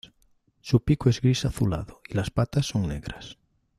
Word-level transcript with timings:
Su 0.61 0.83
pico 0.83 1.11
es 1.11 1.21
gris-azulado 1.21 2.01
y 2.09 2.15
las 2.15 2.31
patas 2.31 2.65
son 2.65 2.87
negras. 2.87 3.37